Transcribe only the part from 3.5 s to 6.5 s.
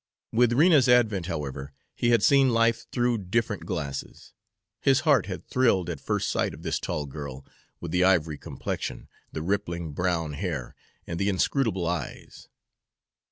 glasses. His heart had thrilled at first